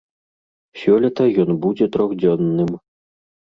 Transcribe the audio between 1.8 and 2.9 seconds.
трохдзённым.